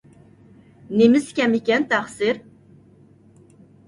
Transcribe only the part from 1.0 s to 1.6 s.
نېمىسى كەم